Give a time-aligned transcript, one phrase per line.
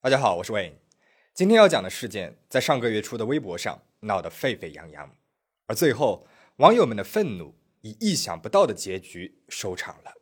[0.00, 0.74] 大家好，我是 Wayne。
[1.34, 5.12] 今天要讲的事件在上个月初的微博上闹得沸沸扬扬，
[5.66, 6.24] 而最后
[6.58, 10.12] 网友们的愤怒以意想不到的结局收场了。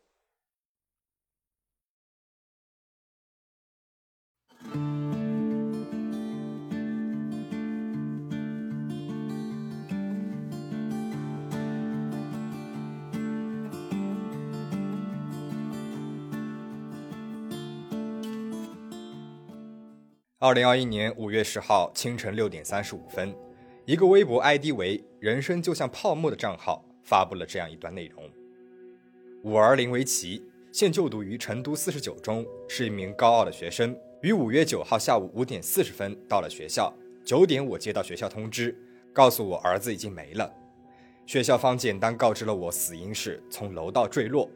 [20.39, 23.35] 二零二一年五月十号清晨六点三十五分，
[23.87, 28.31] 一个微博 ID 为“人生就像泡沫”的账号发布了这样一段内容：
[29.45, 33.99] 五儿林维奇现就读于成都四十九中，是一名高二的学生。
[34.21, 36.93] 于五月九号下午五点四十分到了学校，
[37.25, 38.77] 九点我接到学校通知，
[39.15, 40.53] 告诉我儿子已经没了。
[41.25, 44.51] 学校方简单告知了我死因是从楼道坠落。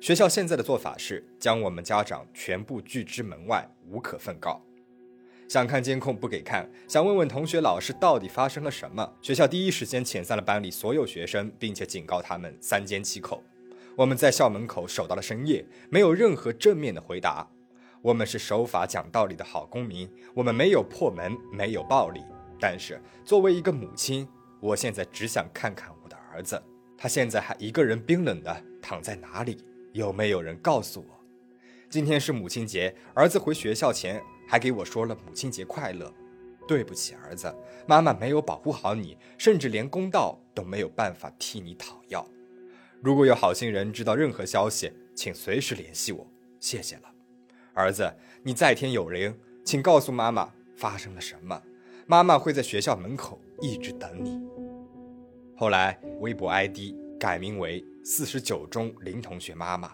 [0.00, 4.64] 学校现在的做法是将我们家长全部拒之门外，无可奉告。
[5.54, 9.08] 想看监控不给看，想问问同学老师到底发生了什么？
[9.22, 13.40] 学校第一时间遣散了班里所有学生，并且警告他们三缄其口。
[13.94, 17.48] 我们在校门口守到了深夜，没有任何正面的回答。
[18.02, 22.20] 我们是守法讲道理的好公民，我们没有破门，没有暴力。
[22.58, 24.26] 但是作为一个母亲，
[24.58, 26.60] 我现在只想看看我的儿子，
[26.98, 29.64] 他现在还一个人冰冷的躺在哪里？
[29.92, 31.24] 有没有人告诉我？
[31.88, 34.20] 今天是母亲节，儿子回学校前。
[34.46, 36.12] 还给我说了母亲节快乐，
[36.66, 37.54] 对不起儿子，
[37.86, 42.26] 妈妈没有保护好你，甚至连公道都没有办法替你讨要。
[43.02, 46.26] 如果有好心人知道任何消息，请随时联系我，
[46.60, 47.02] 谢谢了。
[47.74, 51.62] 儿子，你在天有灵，请告诉妈妈发生了什么，
[52.06, 54.40] 妈妈会在学校门口一直等你。
[55.56, 59.92] 后来微博 ID 改名为四十九中林同学妈妈，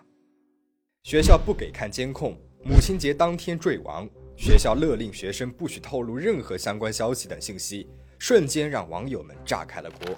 [1.02, 4.08] 学校不给看监控，母亲节当天坠亡。
[4.40, 7.86] 学校勒令学生不许透露任何相关消息等信息，
[8.18, 10.16] 瞬间让网友们炸开了锅。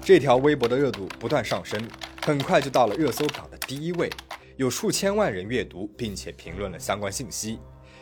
[0.00, 1.78] 这条微博的热度不断上升，
[2.22, 4.08] 很快就到了热搜榜的第一位，
[4.56, 7.58] 有数千万人阅读并且评论了相关信息。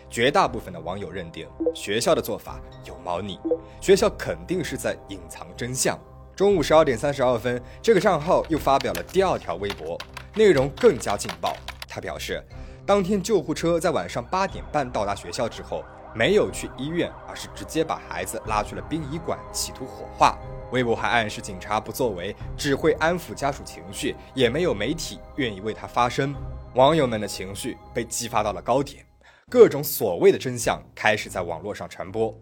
[0.09, 3.37] 绝大部分的网友认定学校的做法有猫腻，
[3.81, 5.99] 学校肯定是在隐藏真相。
[6.37, 10.01] 中午十二点三十二分，这个账号又发表了第二条微博，
[10.37, 11.57] 内容更加劲爆。
[11.89, 12.41] 他表示。
[12.87, 20.39] 当天救护车在晚上八点半到达学校之后，没有去医院，而是直接把孩子拉去了殡仪馆，企图火化。
[20.71, 26.33] 微博还暗示警察不作为，只会安抚家属情绪，也没有媒体愿意为他发声。
[26.75, 29.05] 网友们的情绪被激发到了高点，
[29.51, 32.33] 各种所谓的真相开始在网络上传播。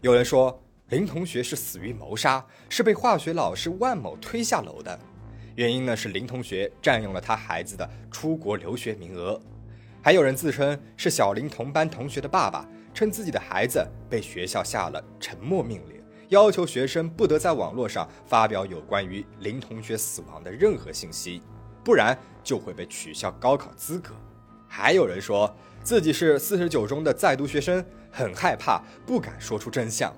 [0.00, 4.96] 有人说林同学是死于谋杀，是被化学老师万某推下楼的，
[5.56, 9.40] 原因呢是林同学占用了他孩子的出国留学名额。
[10.08, 21.42] 还有人自称是小林同班同学的爸爸，称自己的孩子被学校下了沉默命令，要求学生不得在网络上发表有关于林同学死亡的任何信息，
[21.84, 24.14] 不然就会被取消高考资格。
[24.66, 30.10] 还有人说自己是四十九中的在读学生，很害怕，不敢说出真相。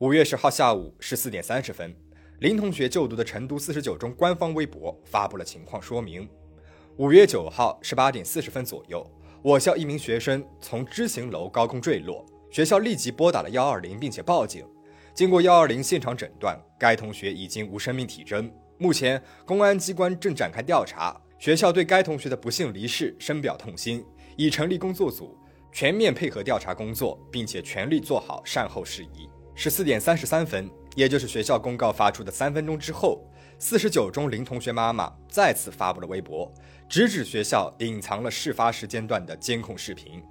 [0.00, 1.96] 五月十号下午十四点三十分。
[2.40, 6.26] 林同学就读的成都四十九中官方微博发布了情况说明：
[6.96, 9.06] 五月九号十八点四十分左右，
[9.42, 14.64] 我校一名学生从知行楼高空坠落，学校立即拨打了幺二零，并且报警。
[15.12, 18.50] 经过幺二零现场诊断，该同学已经无生命体征。
[18.78, 21.14] 目前，公安机关正展开调查。
[21.38, 24.02] 学校对该同学的不幸离世深表痛心，
[24.38, 25.36] 已成立工作组，
[25.72, 29.28] 全面配合调查工作，并且全力做好善后事宜。
[29.54, 30.70] 十四点三十三分。
[31.00, 33.24] 也就是学校公告发出的三分钟之后，
[33.58, 36.52] 四十九中林同学妈妈再次发布了微博，
[36.90, 40.22] 直指学校隐藏了事发时间段的监控视频。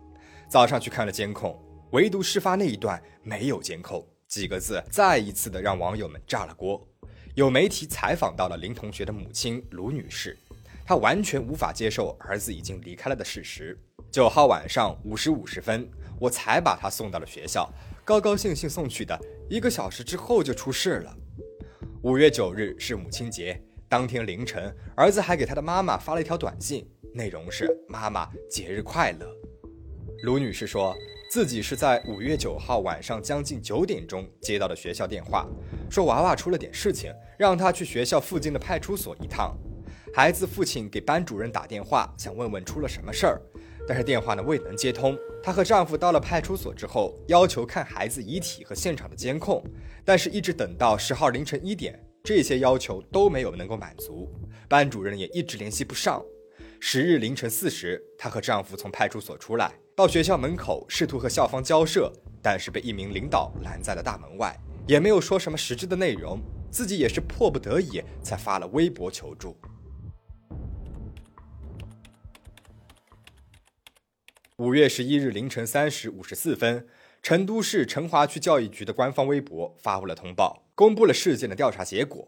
[0.48, 1.60] 早上去看了监控，
[1.90, 4.08] 唯独事发那一段没有监控。
[4.28, 6.88] 几个字再一次的让网友们炸了锅。
[7.34, 10.38] 有媒体采访到了林同学的母亲卢女士，
[10.86, 13.76] 她完全无法接受儿子已经离开了的事实。
[14.12, 15.90] 九号晚上五时五十分，
[16.20, 17.68] 我才把他送到了学校。
[18.10, 19.16] 高高兴兴送去的，
[19.48, 21.16] 一个小时之后就出事了。
[22.02, 29.28] 五月九日是母亲节，当天凌晨，儿子还给他的妈妈发了一条短信，内容是“妈妈节日快乐”。
[30.26, 30.98] 卢女士说
[31.30, 35.48] 自己是在五月九号晚上将近九点钟接到的学校电话，
[35.88, 39.56] 说娃娃出了点事情，让她去学校附近的派出所一趟。
[40.16, 43.42] 孩子父亲给班主任打电话，想问问出了什么事儿。
[43.90, 45.18] 但是电话呢未能接通。
[45.42, 49.64] 她和丈夫到了派出所之后，要求看孩子遗体和现场的监控，
[50.06, 54.30] 但是一直等到十号凌晨一点，这些要求都没有能够满足。
[54.68, 56.24] 班主任也一直联系不上。
[56.80, 62.14] 十日凌晨四时，她和丈夫从派出所出来，到学校门口试图和校方交涉，
[62.44, 64.56] 但是被一名领导拦在了大门外，
[64.88, 66.40] 也没有说什么实质的内容，
[66.70, 69.58] 自己也是迫不得已才发了微博求助。
[74.60, 76.86] 五月十一日凌晨三时五十四分，
[77.24, 82.28] 成都市成华区教育局的官方微博发布了通报，公布了事件的调查结果。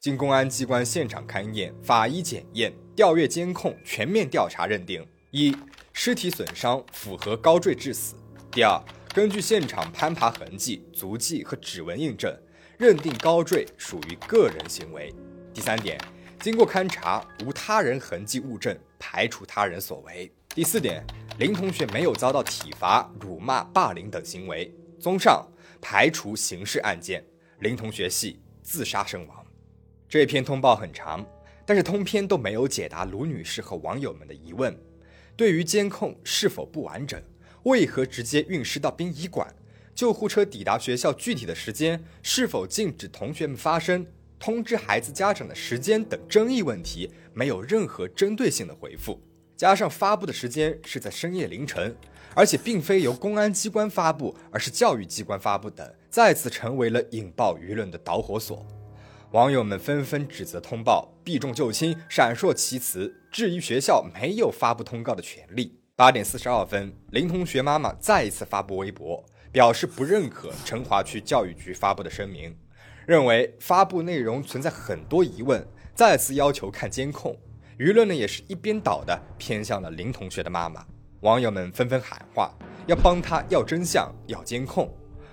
[0.00, 5.56] 经公安机关现场勘验、法医检验、调阅监控全面调查认定：一、
[5.92, 8.16] 尸体损伤符合高坠致死；
[8.50, 8.82] 第二，
[9.14, 12.36] 根据现场攀爬痕迹、足迹和指纹印证，
[12.76, 15.14] 认定高坠属于个人行为；
[15.54, 15.96] 第三点，
[16.40, 21.04] 经过勘查无他人痕迹物证，排除他人所为；第四点，
[21.38, 24.74] 林同学没有遭到体罚、辱骂、霸凌等行为。
[24.98, 25.46] 综上，
[25.80, 27.24] 排除刑事案件，
[27.60, 29.46] 林同学系自杀身亡。
[30.08, 31.24] 这篇通报很长，
[31.64, 34.76] 但是通篇都没有解答卢女士和网友们的疑问。
[35.36, 37.22] 对于监控是否不完整，
[37.62, 39.54] 为何直接运尸到殡仪馆，
[39.94, 44.04] 救护车抵达学校具体的时间，是否禁止同学们发声，
[44.40, 49.22] 通知孩子家长的时间等争议问题，没有任何针对性的回复。
[49.58, 51.92] 加上发布的时间是在深夜凌晨，
[52.32, 58.64] 而且并非由公安机关发布，而是教育机关发布等，再次成为了引爆舆论的导火索。
[59.32, 65.80] 网友们纷纷指责通报避重就轻、闪烁其词，质疑学校没有发布通告的权利。
[65.96, 72.56] 八点四十二分，林同学妈妈再一次发布微博，表示不认可成华区教育局发布的声明，
[73.04, 75.66] 认为发布内容存在很多疑问，
[75.96, 77.36] 再次要求看监控。
[77.78, 80.84] 舆论呢也是一边倒的偏向了林同学的妈妈。
[81.20, 82.52] 网友们纷纷喊话，
[82.88, 84.92] 要帮他要真相、要监控。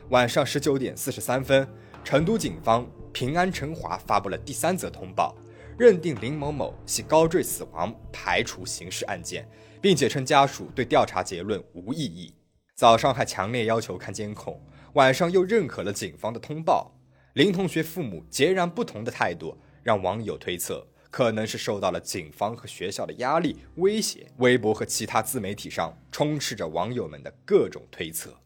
[0.10, 1.68] 晚上十九点四十三分，
[2.04, 2.88] 成都警方。
[3.12, 5.34] 平安成华发布了第三则通报，
[5.78, 9.48] 认定林某某系高坠死亡，排除刑事案件，
[9.82, 12.36] 并且称家属对调查结论无异议。
[12.76, 14.62] 早上还强烈要求看监控，
[14.96, 16.94] 晚上又认可了警方的通报。
[17.36, 24.30] 林同学父母截然不同的态度，让网友推测可能是受到了警方和学校的压力威胁。
[24.40, 28.38] 微博和其他自媒体上充斥着网友们的各种推测。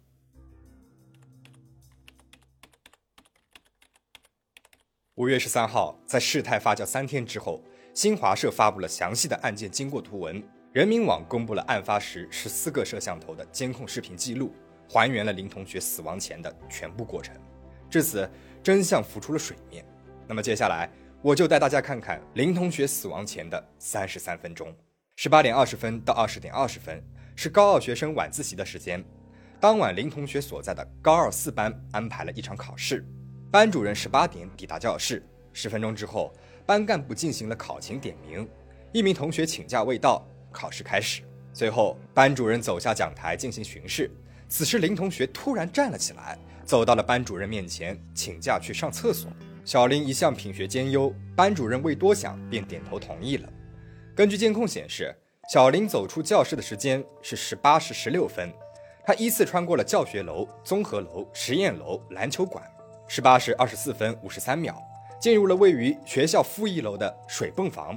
[5.16, 7.60] 五月十三号，在事态发酵三天之后，
[7.95, 14.54] 新华社发布了详细的案件经过图文，人民网公布了案发时十四个摄像头的监控视频记录，
[14.88, 17.36] 还原了林同学死亡前的全部过程。
[17.89, 18.30] 至此，
[18.62, 19.83] 真相浮出了水面。
[20.27, 20.88] 那么接下来，
[21.21, 24.74] 我就带大家看看林同学死亡前的三十三分钟。
[25.18, 27.04] 十八点二十分到二十点二十分
[27.36, 29.04] 是高二学生晚自习的时间，
[29.60, 33.06] 当晚林同学所在的高二四班安排了一场考试。
[33.51, 35.21] 班主任十八点抵达教室，
[35.51, 36.33] 十分钟之后，
[36.66, 38.48] 班干部进行了考勤点名。
[38.94, 41.22] 一名同学请假未到，考试开始。
[41.51, 44.10] 随后，班主任走下讲台进行巡视。
[44.48, 49.30] 此时，林同学突然站了起来，走到了班主任面前，请假去上厕所。
[49.69, 53.48] 小林一向品学兼优，班主任未多想便点头同意了。
[54.16, 55.16] 根据监控显示，
[55.54, 58.51] 小林走出教室的时间是十八时十六分，
[59.06, 62.63] 他依次穿过了教学楼、综合楼、实验楼、篮球馆。
[63.07, 64.75] 十八时二十四分五十三秒，
[65.21, 67.96] 进入了位于学校负一楼的水泵房。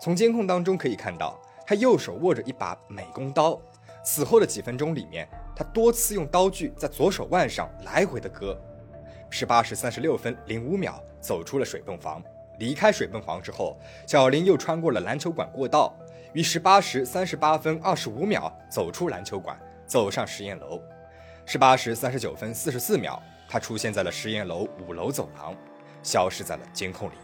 [0.00, 3.60] 从监控当中可以看到，他右手握着一把美工刀。
[4.02, 8.58] 此后的几分钟里面，他多次用刀具在左手腕上来回的割。
[9.32, 12.22] 十八时三十六分零五秒，走出了水泵房。
[12.58, 15.96] 离开水泵房之后，小林又穿过了篮球馆过道，
[16.34, 20.78] 于十八时三十八分二十五秒走出篮球馆，走上实验楼。
[21.46, 23.20] 十八时三十九分四十四秒。
[23.48, 25.54] 他出现在了实验楼五楼走廊，
[26.02, 27.14] 消失在了监控里。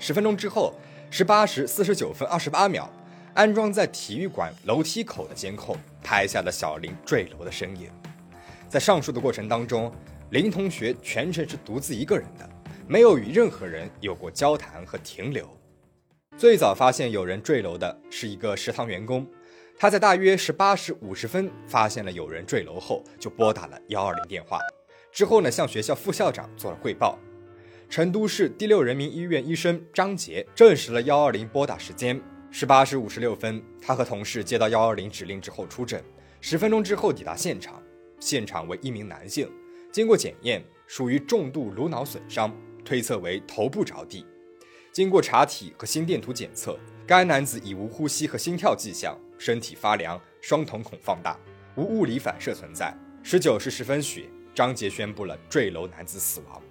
[0.00, 0.74] 十分钟之后，
[1.10, 2.90] 十八时四十九分二十八秒，
[3.34, 7.88] 安装在体育馆楼梯口的监控拍下了小林坠楼的身影。
[8.68, 9.92] 在上述的过程当中，
[10.30, 12.48] 林同学全程是独自一个人的，
[12.88, 15.48] 没有与任何人有过交谈和停留。
[16.36, 19.24] 最早发现有人坠楼的是一个食堂员工，
[19.78, 24.58] 他在大约十八时五十分发现了有人坠楼后，就拨打了幺二零电话。
[25.12, 27.16] 之后呢，向学校副校长做了汇报。
[27.88, 33.62] 成都市第六人民医院医生张杰证实了幺二零拨打时间：十八时五十六分。
[33.80, 36.02] 他和同事接到幺二零指令之后出诊，
[36.40, 37.80] 十分钟之后抵达现场。
[38.18, 39.48] 现场为一名男性，
[39.96, 44.26] 经过检验属于重度颅脑损伤，推测为头部着地。
[44.92, 51.40] 经过查体和心电图检测，该男子已无呼吸和心跳迹象，身体发凉，双瞳孔放大，
[51.76, 52.94] 无物理反射存在。
[53.22, 54.28] 十九时十分许。
[54.54, 56.62] 张杰宣布了坠楼男子死亡。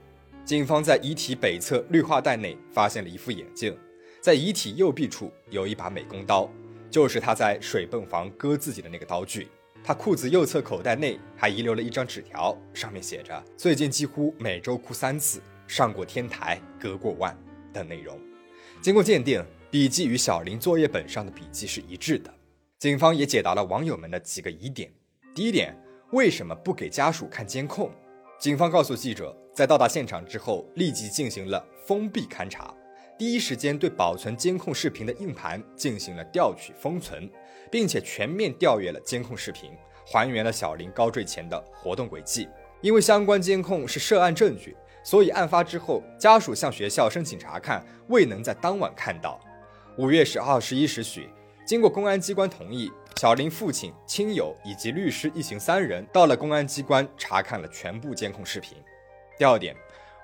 [0.44, 3.75] 警方在遗体北侧绿化带内发现了一副眼镜，
[4.22, 6.48] 在遗体右臂处有一把美工刀。
[6.91, 9.48] 就是他在水泵房割自己的那个刀具。
[9.88, 17.38] 他裤子右侧口袋内还遗留了一张纸条，上面写着“最近几乎每周哭三次，上过天台，割过腕”
[17.72, 18.20] 等内容。
[18.82, 22.34] 经过鉴定，笔记与小林作业本上的笔记是一致的。
[22.80, 24.92] 警方也解答了网友们的几个疑点。
[25.36, 25.77] 第一点，
[26.13, 27.92] 为什么不给家属看监控？
[28.39, 32.74] 警方告诉记者，在到达现场之后，立即进行了封闭勘查，
[33.17, 37.29] 第一时间对保存监控视频的硬盘进行了调取封存。
[37.72, 39.72] 并且全面调阅了监控视频，
[40.05, 42.48] 还原了小林高坠前的活动轨迹。
[42.79, 49.39] 因为相关监控是涉案证据，所以案发之后，家属向学校申请查看，未能在当晚看到。
[49.98, 51.29] 五月十二十一时许，
[51.65, 58.77] 经过公安机关同意，小林父亲、亲友以及律师一行三人到了公安机关查看了全部监控视频。
[59.38, 59.75] 第二点，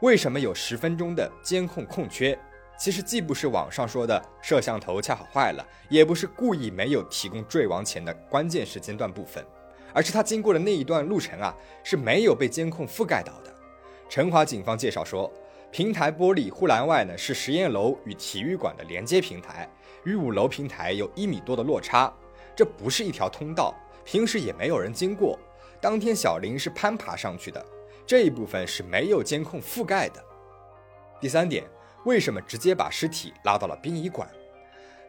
[0.01, 2.37] 为什么有十分钟的监控空缺？
[2.81, 9.45] 其实既不是网上说的摄像头恰好坏了，也不是故意没有提供坠亡前的关键时间段部分，
[9.93, 13.53] 而是他经过的那一段路程啊是没有被监控覆盖到的。
[14.09, 15.31] 成华警方介绍说，
[15.69, 19.69] 平台玻璃护栏外呢是实验楼与体育馆的连接平台，
[20.03, 22.11] 与五楼平台有一米多的落差，
[22.55, 25.37] 这不是一条通道，平时也没有人经过。
[25.79, 27.63] 当天小林是攀爬上去的，
[28.07, 30.19] 这一部分是没有监控覆盖的。
[31.19, 31.63] 第三点。
[32.05, 34.27] 为什么直接把尸体拉到了殡仪馆？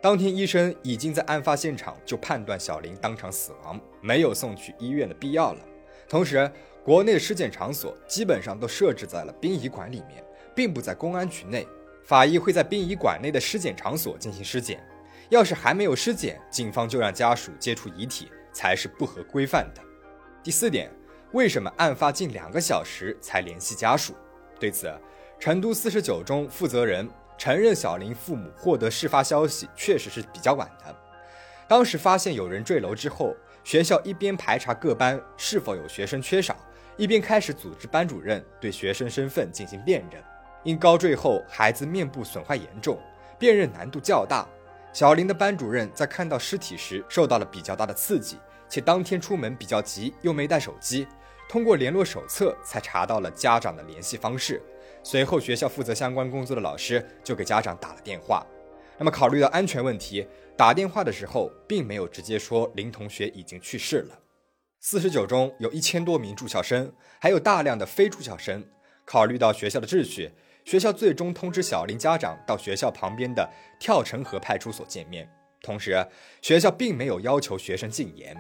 [0.01, 5.61] 当天医生已经在案发现场就判断小林当场死亡，没有送去医院的必要了。
[6.09, 6.51] 同时，
[6.85, 10.23] 国内的尸检场所基本上都设置在了殡仪馆里面，
[10.55, 11.67] 并不在公安局内。
[12.05, 14.85] 法医会在殡仪馆内的尸检场所进行尸检，
[15.31, 19.81] 要是还没有尸检，警方就让家属接触遗体，才是不合规范的。
[20.43, 20.91] 第四点，
[21.31, 24.15] 为什么案发近两个小时才联系家属？
[24.59, 24.93] 对此。
[25.43, 30.97] 成都四十九中负责人承认，小林父母获得事发消息确实是比较晚的。
[31.67, 33.35] 当时发现有人坠楼之后，
[33.65, 36.57] 学校一边排查各班是否有学生缺少，
[36.97, 40.23] 一边开始组织班主任对学生身份进行辨认。
[40.63, 42.97] 因高坠后孩子面部损坏严重，
[43.37, 44.47] 辨认难度较大。
[44.93, 51.05] 小林的班主任在看到尸体时受到了比较大的刺激，且当天出门比较急，又没带手机，
[51.49, 54.63] 通过联络手册才查到了家长的联系方式。
[55.03, 58.47] 随后，学校负责相关工作的老师就给家长打了电话。
[58.99, 64.19] 那么，考虑到安全问题，打电话的时候并没有直接说林同学已经去世了。
[64.79, 68.65] 四十九中有一千多名住校生，还有大量的非住校生。
[69.05, 70.31] 考虑到学校的秩序，
[70.65, 73.49] 学校最终通知小林家长到学校旁边的
[73.81, 75.29] 跳城河派出所见面。
[75.61, 76.07] 同时，
[76.41, 78.37] 学校并没有要求学生禁言。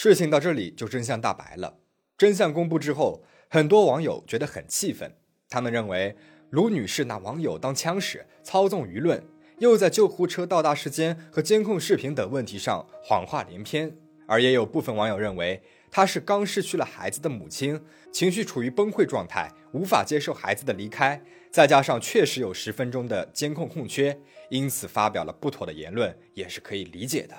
[0.00, 1.78] 事情到这里就真相大白了。
[2.16, 5.16] 真相公布之后，很多网友觉得很气愤。
[5.48, 6.14] 他们认为
[6.50, 9.20] 卢女士拿网友当枪使，操纵舆论，
[9.58, 13.92] 又在救护车到达时间和监控视频等问题上谎话连篇。
[14.28, 24.16] 而也有部分网友认为，她是刚失去了孩子的母亲，情绪处于崩溃状态，无法接受孩子的离开，再加上确实有十分钟的监控空缺，
[24.48, 27.34] 因此发表了不妥的言论，也是可以理解的。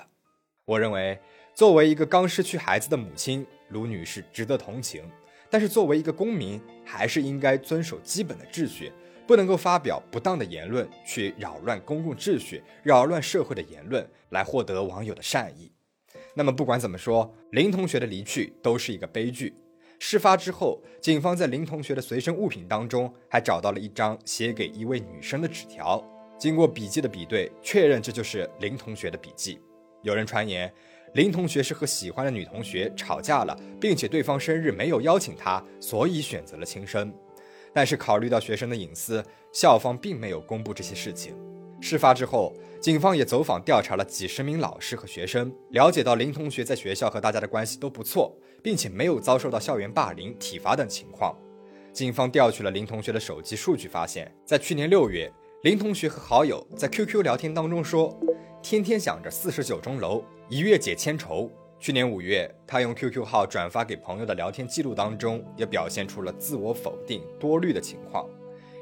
[0.66, 1.18] 我认为。
[1.54, 5.02] 作为一个刚失去孩子的母亲，卢女士值得同情。
[5.50, 8.92] 但是作为一个公民，还是应该遵守基本的秩序，
[9.26, 15.72] 不能够发表不当的言论，去扰乱公共秩序、扰乱社会的言论，来获得网友的善意。
[16.34, 19.52] 那么不管怎么说，林同学的离去都是一个悲剧。
[19.98, 26.02] 事发之后，警方在林同学的随身物品当中还找到了一张写给一位女生的纸条，
[26.38, 29.60] 经过笔迹的比对，确认这就是林同学的笔迹。
[30.02, 30.72] 有人传言。
[31.14, 37.12] 林同学是和喜欢的女同学吵架了，并且对方生日没有邀请他，所以选择了轻生。
[37.72, 41.34] 但是考虑到学生的隐私，校方并没有公布这些事情。
[41.80, 51.36] 事发之后，警方也走访调查了几十名老师和学生，了解到林同学在学校和大家的关系都不错，并且没有遭受到校园霸凌、体罚等情况。
[51.92, 58.16] 警方调取了林同学的手机数据，发现，在去年六月，林同学和好友在 QQ 聊天当中说。
[58.62, 61.50] 天天想着四十九钟楼，一月解千愁。
[61.78, 68.28] 去年五月，他用 QQ 号转发给朋友的聊天记录当中，也表现出了自我否定、多虑的情况。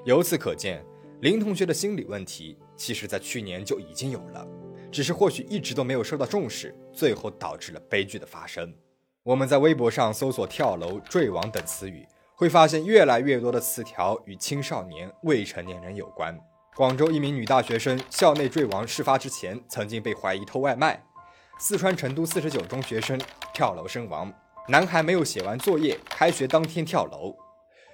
[0.05, 0.85] 由此可见，
[1.21, 4.45] 林同学的心理问题，其实在去年就已经有了，
[4.91, 8.75] 只是或许一直都没有受到重视，最后导致了悲剧的发生。
[9.23, 12.05] 我们在微博上搜索“跳楼”“坠亡”等词语，
[12.35, 16.37] 会发现越来越多的词条与青少年、未成年人有关。
[16.79, 21.05] 广州一名女大学生校内坠亡，事发之前曾经被怀疑偷外卖。
[21.59, 23.21] 四川成都四十九中学生
[23.53, 24.33] 跳楼身亡，
[24.69, 27.35] 男孩没有写完作业，开学当天跳楼。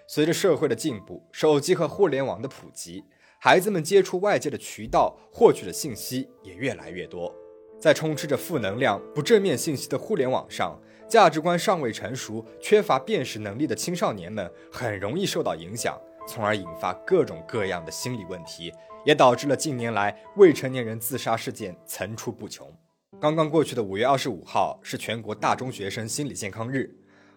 [0.06, 3.02] 随着社会的进步，手机和互联网的普及，
[3.38, 7.34] 孩子们接触外界的渠道、获取的信息也越来越多。
[7.80, 18.72] 在充斥着负能量、不正面信息的互联网上，价值观尚未成熟、缺乏辨识能力的青少年们很容易受到影响，从而引发各种各样的心理问题，
[19.04, 22.72] 也导致了近年来未成年人自杀事件层出不穷。
[23.20, 26.94] 刚刚过去的五月二十五号是全国大中学生心理健康日，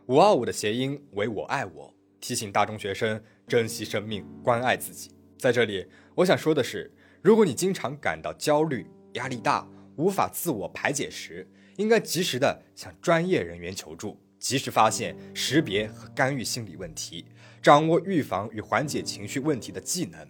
[0.07, 5.11] 五二五的谐音为“我爱我”，提醒大中学生珍惜生命、关爱自己。
[5.37, 6.91] 在这里，我想说的是，
[7.21, 9.67] 如果你经常感到焦虑、压力大，
[9.97, 17.25] 无法自我排解时，应该及时的向专业人员求助，及时发现、识别和干预心理问题，
[17.61, 20.27] 掌握预防与缓解情绪问题的技能。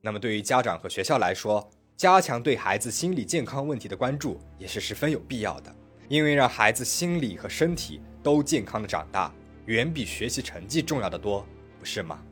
[0.00, 5.74] 那么，对于家长和学校来说，加强对孩子心理健康问题的关注也是十分有必要的，
[6.08, 9.32] 因为让孩子心理和身体都健康的长大，
[9.66, 11.44] 远比学习成绩重要的多，
[11.78, 12.22] 不是吗？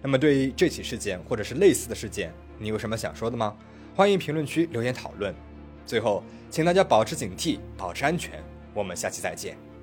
[0.00, 3.56] 那么，对于这起事件或者是类似的事件，你有什么想说的吗？
[3.94, 5.34] 欢迎评论区留言讨论。
[5.86, 8.42] 最后，请大家保持警惕，保持安全。
[8.72, 9.73] 我们下期再见。